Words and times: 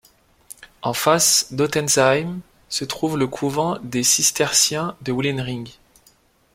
En 0.81 0.93
face 0.95 1.53
d’Ottensheim 1.53 2.39
se 2.69 2.85
trouve 2.85 3.19
le 3.19 3.27
couvent 3.27 3.77
des 3.83 4.01
Cisterciens 4.01 4.97
de 5.03 5.11
Wilhering. 5.11 5.69